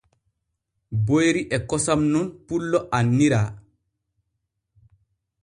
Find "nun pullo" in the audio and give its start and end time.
2.11-2.79